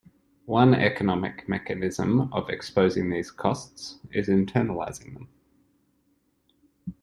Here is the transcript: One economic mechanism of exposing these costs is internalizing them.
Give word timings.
One 0.47 0.73
economic 0.73 1.47
mechanism 1.47 2.33
of 2.33 2.49
exposing 2.49 3.11
these 3.11 3.29
costs 3.29 3.99
is 4.09 4.29
internalizing 4.29 5.13
them. 5.13 5.29